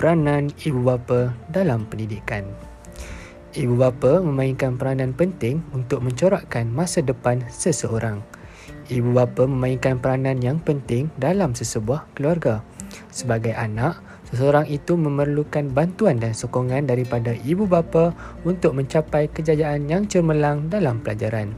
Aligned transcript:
peranan 0.00 0.48
ibu 0.64 0.80
bapa 0.80 1.36
dalam 1.52 1.84
pendidikan. 1.84 2.48
Ibu 3.52 3.76
bapa 3.76 4.24
memainkan 4.24 4.80
peranan 4.80 5.12
penting 5.12 5.60
untuk 5.76 6.00
mencorakkan 6.00 6.72
masa 6.72 7.04
depan 7.04 7.44
seseorang. 7.52 8.24
Ibu 8.88 9.12
bapa 9.12 9.44
memainkan 9.44 10.00
peranan 10.00 10.40
yang 10.40 10.56
penting 10.56 11.12
dalam 11.20 11.52
sesebuah 11.52 12.08
keluarga. 12.16 12.64
Sebagai 13.12 13.52
anak, 13.52 14.00
seseorang 14.32 14.64
itu 14.72 14.96
memerlukan 14.96 15.68
bantuan 15.68 16.16
dan 16.16 16.32
sokongan 16.32 16.88
daripada 16.88 17.36
ibu 17.44 17.68
bapa 17.68 18.16
untuk 18.48 18.80
mencapai 18.80 19.28
kejayaan 19.28 19.84
yang 19.84 20.08
cemerlang 20.08 20.72
dalam 20.72 21.04
pelajaran. 21.04 21.52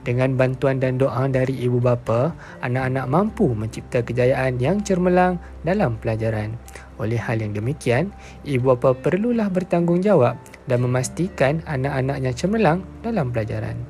Dengan 0.00 0.38
bantuan 0.38 0.78
dan 0.78 0.96
doa 0.96 1.26
dari 1.26 1.58
ibu 1.58 1.76
bapa, 1.82 2.32
anak-anak 2.62 3.10
mampu 3.10 3.50
mencipta 3.52 4.00
kejayaan 4.00 4.56
yang 4.62 4.80
cermelang 4.80 5.42
dalam 5.66 6.00
pelajaran. 6.00 6.56
Oleh 7.00 7.16
hal 7.16 7.40
yang 7.40 7.56
demikian, 7.56 8.12
ibu 8.44 8.76
bapa 8.76 8.92
perlulah 8.92 9.48
bertanggungjawab 9.48 10.36
dan 10.68 10.78
memastikan 10.84 11.64
anak-anaknya 11.64 12.36
cemerlang 12.36 12.84
dalam 13.00 13.32
pelajaran. 13.32 13.80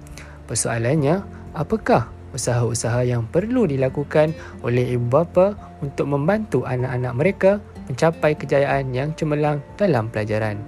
Persoalannya, 0.46 1.26
apakah 1.58 2.06
usaha-usaha 2.30 3.02
yang 3.02 3.26
perlu 3.26 3.66
dilakukan 3.66 4.30
oleh 4.62 4.94
ibu 4.94 5.10
bapa 5.10 5.58
untuk 5.82 6.06
membantu 6.06 6.62
anak-anak 6.62 7.12
mereka 7.18 7.50
mencapai 7.90 8.38
kejayaan 8.38 8.94
yang 8.94 9.10
cemerlang 9.18 9.58
dalam 9.74 10.06
pelajaran? 10.06 10.62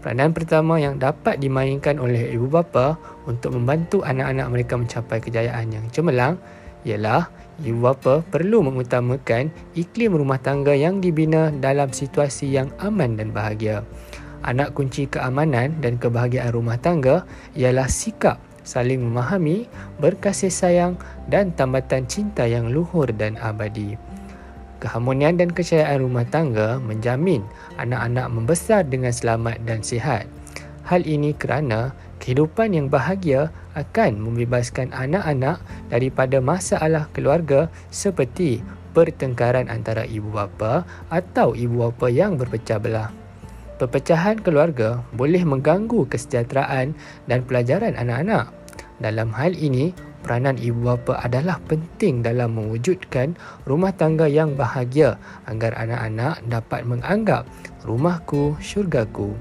Peranan 0.00 0.32
pertama 0.32 0.80
yang 0.80 0.96
dapat 0.96 1.36
dimainkan 1.36 2.00
oleh 2.00 2.32
ibu 2.32 2.48
bapa 2.48 2.96
untuk 3.28 3.52
membantu 3.52 4.00
anak-anak 4.08 4.48
mereka 4.48 4.74
mencapai 4.80 5.18
kejayaan 5.20 5.68
yang 5.68 5.84
cemerlang 5.92 6.40
ialah 6.86 7.28
ibu 7.62 7.80
bapa 7.86 8.24
perlu 8.26 8.60
mengutamakan 8.64 9.48
iklim 9.76 10.16
rumah 10.16 10.40
tangga 10.40 10.76
yang 10.76 11.00
dibina 11.00 11.48
dalam 11.54 11.92
situasi 11.92 12.52
yang 12.52 12.68
aman 12.82 13.16
dan 13.16 13.32
bahagia. 13.32 13.86
Anak 14.44 14.76
kunci 14.76 15.08
keamanan 15.08 15.78
dan 15.80 15.96
kebahagiaan 15.96 16.52
rumah 16.52 16.76
tangga 16.76 17.24
ialah 17.56 17.88
sikap 17.88 18.38
saling 18.66 18.98
memahami, 18.98 19.70
berkasih 20.02 20.50
sayang 20.50 20.98
dan 21.30 21.54
tambatan 21.54 22.04
cinta 22.10 22.44
yang 22.44 22.74
luhur 22.74 23.06
dan 23.14 23.38
abadi. 23.38 23.94
Keharmonian 24.82 25.40
dan 25.40 25.54
kecayaan 25.54 26.04
rumah 26.04 26.26
tangga 26.28 26.76
menjamin 26.82 27.40
anak-anak 27.80 28.26
membesar 28.28 28.84
dengan 28.84 29.14
selamat 29.14 29.62
dan 29.64 29.80
sihat. 29.80 30.28
Hal 30.84 31.06
ini 31.08 31.32
kerana 31.32 31.96
kehidupan 32.26 32.74
yang 32.74 32.90
bahagia 32.90 33.54
akan 33.78 34.18
membebaskan 34.18 34.90
anak-anak 34.90 35.62
daripada 35.94 36.42
masalah 36.42 37.06
keluarga 37.14 37.70
seperti 37.94 38.66
pertengkaran 38.90 39.70
antara 39.70 40.02
ibu 40.10 40.34
bapa 40.34 40.82
atau 41.06 41.54
ibu 41.54 41.86
bapa 41.86 42.10
yang 42.10 42.34
berpecah 42.34 42.82
belah. 42.82 43.14
Perpecahan 43.78 44.42
keluarga 44.42 45.06
boleh 45.14 45.46
mengganggu 45.46 46.10
kesejahteraan 46.10 46.98
dan 47.30 47.46
pelajaran 47.46 47.94
anak-anak. 47.94 48.50
Dalam 48.98 49.30
hal 49.30 49.54
ini, 49.54 49.94
peranan 50.26 50.58
ibu 50.58 50.82
bapa 50.82 51.22
adalah 51.22 51.62
penting 51.70 52.26
dalam 52.26 52.58
mewujudkan 52.58 53.38
rumah 53.70 53.94
tangga 53.94 54.26
yang 54.26 54.58
bahagia 54.58 55.14
agar 55.46 55.78
anak-anak 55.78 56.42
dapat 56.50 56.82
menganggap 56.90 57.46
rumahku 57.86 58.58
syurgaku. 58.58 59.38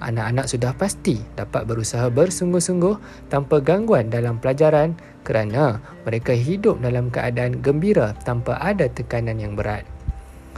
Anak-anak 0.00 0.48
sudah 0.48 0.72
pasti 0.72 1.20
dapat 1.36 1.68
berusaha 1.68 2.08
bersungguh-sungguh 2.08 3.28
tanpa 3.28 3.60
gangguan 3.60 4.08
dalam 4.08 4.40
pelajaran 4.40 4.96
kerana 5.28 5.76
mereka 6.08 6.32
hidup 6.32 6.80
dalam 6.80 7.12
keadaan 7.12 7.60
gembira 7.60 8.16
tanpa 8.24 8.56
ada 8.64 8.88
tekanan 8.88 9.36
yang 9.36 9.52
berat. 9.52 9.84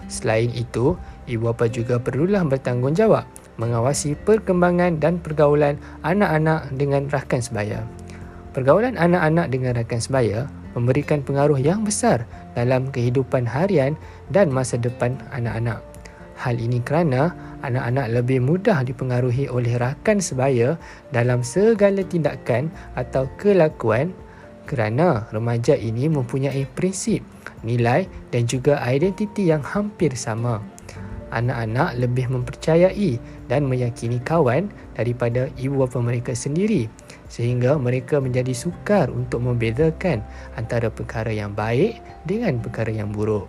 Selain 0.06 0.50
itu, 0.54 0.94
ibu 1.26 1.50
bapa 1.50 1.66
juga 1.66 1.98
perlulah 1.98 2.46
bertanggungjawab 2.46 3.26
mengawasi 3.58 4.14
perkembangan 4.22 5.02
dan 5.02 5.18
pergaulan 5.18 5.76
anak-anak 6.06 6.70
dengan 6.78 7.10
rakan 7.10 7.42
sebaya. 7.42 7.82
Pergaulan 8.52 8.94
anak-anak 8.94 9.48
dengan 9.48 9.72
rakan 9.74 10.00
sebaya 10.00 10.46
memberikan 10.76 11.20
pengaruh 11.24 11.58
yang 11.58 11.84
besar 11.84 12.24
dalam 12.52 12.88
kehidupan 12.92 13.48
harian 13.48 13.96
dan 14.32 14.52
masa 14.52 14.76
depan 14.76 15.16
anak-anak. 15.32 15.80
Hal 16.36 16.58
ini 16.58 16.82
kerana 16.82 17.32
anak-anak 17.62 18.10
lebih 18.10 18.42
mudah 18.42 18.82
dipengaruhi 18.82 19.46
oleh 19.48 19.78
rakan 19.78 20.18
sebaya 20.18 20.76
dalam 21.14 21.40
segala 21.46 22.02
tindakan 22.02 22.68
atau 22.98 23.30
kelakuan 23.38 24.12
kerana 24.66 25.26
remaja 25.34 25.74
ini 25.74 26.06
mempunyai 26.06 26.66
prinsip, 26.74 27.22
nilai 27.66 28.06
dan 28.30 28.46
juga 28.46 28.78
identiti 28.82 29.50
yang 29.50 29.62
hampir 29.62 30.14
sama. 30.14 30.62
Anak-anak 31.32 31.96
lebih 31.96 32.28
mempercayai 32.28 33.16
dan 33.48 33.64
meyakini 33.64 34.20
kawan 34.20 34.68
daripada 34.92 35.48
ibu 35.56 35.80
bapa 35.80 35.96
mereka 36.04 36.36
sendiri 36.36 36.92
sehingga 37.32 37.80
mereka 37.80 38.20
menjadi 38.20 38.52
sukar 38.52 39.08
untuk 39.08 39.40
membezakan 39.40 40.20
antara 40.60 40.92
perkara 40.92 41.32
yang 41.32 41.56
baik 41.56 41.96
dengan 42.28 42.60
perkara 42.60 42.92
yang 42.92 43.08
buruk. 43.08 43.48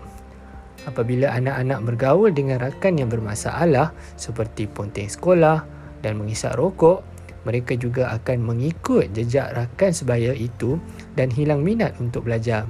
Apabila 0.84 1.32
anak-anak 1.32 1.80
bergaul 1.88 2.32
dengan 2.36 2.60
rakan 2.60 3.00
yang 3.00 3.08
bermasalah 3.08 3.96
seperti 4.20 4.68
ponteng 4.68 5.08
sekolah 5.08 5.64
dan 6.04 6.20
mengisap 6.20 6.60
rokok, 6.60 7.04
mereka 7.48 7.76
juga 7.76 8.12
akan 8.16 8.40
mengikut 8.44 9.12
jejak 9.16 9.52
rakan 9.56 9.92
sebaya 9.92 10.32
itu 10.36 10.80
dan 11.16 11.32
hilang 11.32 11.64
minat 11.64 11.96
untuk 12.00 12.28
belajar. 12.28 12.68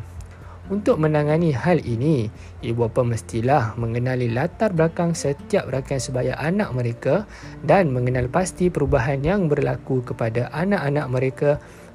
Untuk 0.71 0.95
menangani 0.95 1.51
hal 1.51 1.83
ini, 1.83 2.31
ibu 2.63 2.87
bapa 2.87 3.03
mestilah 3.03 3.75
mengenali 3.75 4.31
latar 4.31 4.71
belakang 4.71 5.11
setiap 5.11 5.67
rakan 5.67 5.99
sebaya 5.99 6.39
anak 6.39 6.71
mereka 6.71 7.27
dan 7.67 7.91
mengenal 7.91 8.31
pasti 8.31 8.71
perubahan 8.71 9.19
yang 9.27 9.51
berlaku 9.51 9.99
kepada 10.07 10.47
anak-anak 10.55 11.05
mereka 11.11 11.49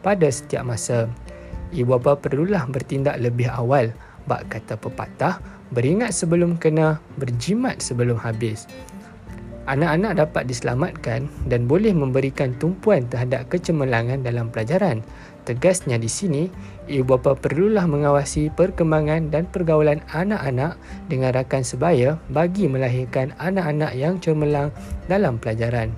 pada 0.05 0.29
setiap 0.29 0.69
masa. 0.69 1.09
Ibu 1.73 1.97
bapa 1.97 2.21
perlulah 2.21 2.69
bertindak 2.69 3.17
lebih 3.17 3.49
awal, 3.49 3.97
bak 4.29 4.53
kata 4.53 4.77
pepatah, 4.77 5.41
beringat 5.73 6.13
sebelum 6.13 6.61
kena, 6.61 7.01
berjimat 7.17 7.81
sebelum 7.81 8.21
habis. 8.21 8.69
Anak-anak 9.69 10.29
dapat 10.29 10.49
diselamatkan 10.49 11.29
dan 11.49 11.69
boleh 11.69 11.93
memberikan 11.93 12.57
tumpuan 12.57 13.05
terhadap 13.09 13.49
kecemerlangan 13.53 14.25
dalam 14.25 14.49
pelajaran 14.49 15.05
Tegasnya 15.49 15.97
di 15.97 16.13
sini, 16.13 16.45
ibu 16.93 17.17
bapa 17.17 17.33
perlulah 17.33 17.89
mengawasi 17.89 18.53
perkembangan 18.53 19.33
dan 19.33 19.49
pergaulan 19.49 20.05
anak-anak 20.13 20.77
dengan 21.09 21.33
rakan 21.33 21.65
sebaya 21.65 22.21
bagi 22.29 22.69
melahirkan 22.69 23.33
anak-anak 23.41 23.97
yang 23.97 24.21
cemerlang 24.21 24.69
dalam 25.09 25.41
pelajaran. 25.41 25.89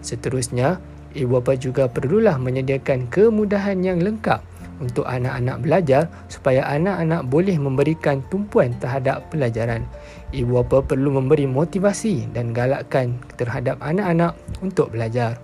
Seterusnya, 0.00 0.80
ibu 1.12 1.36
bapa 1.36 1.60
juga 1.60 1.92
perlulah 1.92 2.40
menyediakan 2.40 3.12
kemudahan 3.12 3.84
yang 3.84 4.00
lengkap 4.00 4.40
untuk 4.80 5.04
anak-anak 5.04 5.60
belajar 5.60 6.02
supaya 6.32 6.64
anak-anak 6.66 7.28
boleh 7.28 7.54
memberikan 7.60 8.24
tumpuan 8.32 8.72
terhadap 8.80 9.28
pelajaran. 9.28 9.84
Ibu 10.32 10.64
bapa 10.64 10.82
perlu 10.82 11.14
memberi 11.20 11.44
motivasi 11.44 12.32
dan 12.32 12.56
galakkan 12.56 13.20
terhadap 13.36 13.76
anak-anak 13.84 14.34
untuk 14.64 14.90
belajar. 14.90 15.36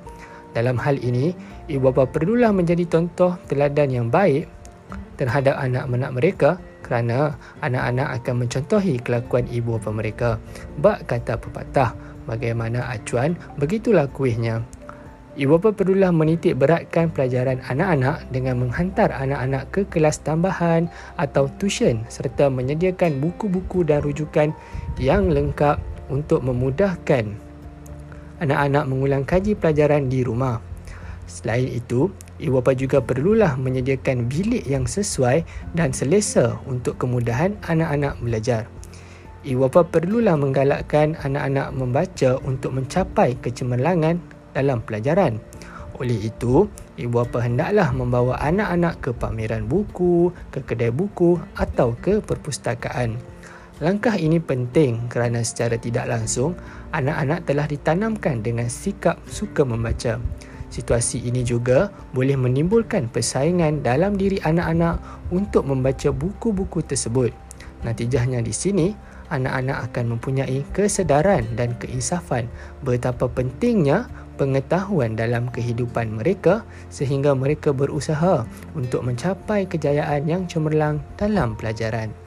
Dalam 0.57 0.81
hal 0.81 0.97
ini, 1.05 1.37
ibu 1.69 1.93
bapa 1.93 2.09
perlulah 2.09 2.51
menjadi 2.51 2.89
contoh 2.89 3.37
teladan 3.47 3.93
yang 3.93 4.09
baik 4.09 4.49
terhadap 5.21 5.61
anak-anak 5.61 6.11
mereka 6.17 6.51
kerana 6.81 7.35
anak-anak 7.61 8.23
akan 8.23 8.35
mencontohi 8.47 8.95
kelakuan 9.03 9.45
ibu 9.53 9.77
bapa 9.77 9.91
mereka. 9.93 10.31
Bak 10.81 11.11
kata 11.11 11.37
pepatah, 11.37 11.93
bagaimana 12.25 12.89
acuan, 12.89 13.35
begitulah 13.59 14.07
kuihnya. 14.09 14.65
Ibu 15.37 15.61
bapa 15.61 15.77
perlulah 15.77 16.17
menitik 16.17 16.57
beratkan 16.57 17.13
pelajaran 17.13 17.61
anak-anak 17.69 18.25
dengan 18.33 18.57
menghantar 18.57 19.13
anak-anak 19.13 19.69
ke 19.69 19.85
kelas 19.93 20.25
tambahan 20.25 20.89
atau 21.21 21.53
tuition 21.61 22.01
serta 22.09 22.49
menyediakan 22.49 23.21
buku-buku 23.21 23.85
dan 23.85 24.01
rujukan 24.01 24.57
yang 24.97 25.29
lengkap 25.29 25.77
untuk 26.09 26.41
memudahkan 26.41 27.37
anak-anak 28.41 28.85
mengulang 28.89 29.29
kaji 29.29 29.53
pelajaran 29.53 30.09
di 30.09 30.25
rumah. 30.25 30.57
Selain 31.29 31.69
itu, 31.69 32.09
ibu 32.41 32.57
bapa 32.57 32.73
juga 32.73 33.05
perlulah 33.05 33.61
menyediakan 33.61 34.33
bilik 34.33 34.65
yang 34.65 34.89
sesuai 34.89 35.45
dan 35.77 35.93
selesa 35.93 36.57
untuk 36.65 36.97
kemudahan 36.97 37.61
anak-anak 37.69 38.17
belajar. 38.25 38.65
Ibu 39.45 39.69
bapa 39.69 39.85
perlulah 39.85 40.41
menggalakkan 40.41 41.13
anak-anak 41.21 41.77
membaca 41.77 42.41
untuk 42.41 42.73
mencapai 42.73 43.37
kecemerlangan 43.45 44.36
dalam 44.57 44.81
pelajaran. 44.81 45.37
Oleh 45.97 46.29
itu, 46.29 46.69
ibu 47.01 47.25
bapa 47.25 47.41
hendaklah 47.45 47.89
membawa 47.93 48.37
anak-anak 48.41 49.01
ke 49.01 49.11
pameran 49.17 49.65
buku, 49.65 50.29
ke 50.53 50.61
kedai 50.61 50.93
buku 50.93 51.41
atau 51.57 51.97
ke 51.97 52.21
perpustakaan. 52.21 53.17
Langkah 53.81 54.17
ini 54.17 54.41
penting 54.41 55.05
kerana 55.13 55.45
secara 55.45 55.77
tidak 55.77 56.09
langsung 56.09 56.57
anak-anak 56.97 57.45
telah 57.45 57.69
ditanamkan 57.69 58.41
dengan 58.41 58.73
sikap 58.73 59.21
suka 59.29 59.69
membaca. 59.69 60.17
Situasi 60.73 61.25
ini 61.25 61.45
juga 61.45 61.93
boleh 62.13 62.37
menimbulkan 62.37 63.09
persaingan 63.13 63.85
dalam 63.85 64.17
diri 64.17 64.41
anak-anak 64.45 65.01
untuk 65.33 65.69
membaca 65.69 66.09
buku-buku 66.13 66.85
tersebut. 66.85 67.33
Natijahnya 67.85 68.41
di 68.41 68.53
sini, 68.53 68.93
anak-anak 69.29 69.93
akan 69.93 70.17
mempunyai 70.17 70.65
kesedaran 70.73 71.45
dan 71.55 71.75
keinsafan 71.77 72.49
betapa 72.83 73.29
pentingnya 73.29 74.09
pengetahuan 74.37 75.17
dalam 75.17 75.49
kehidupan 75.51 76.21
mereka 76.21 76.63
sehingga 76.93 77.33
mereka 77.33 77.73
berusaha 77.73 78.45
untuk 78.77 79.03
mencapai 79.03 79.65
kejayaan 79.67 80.29
yang 80.29 80.45
cemerlang 80.45 81.01
dalam 81.17 81.57
pelajaran. 81.57 82.26